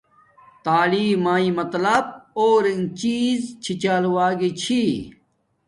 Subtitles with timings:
[0.65, 2.03] تعیلم میے مطلب
[2.41, 4.83] اور انگ چیز چھی چال و گی چھی